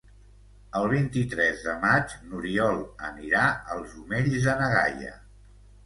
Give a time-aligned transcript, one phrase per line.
[0.79, 2.81] El vint-i-tres de maig n'Oriol
[3.13, 3.47] anirà
[3.79, 5.19] als Omells de na Gaia.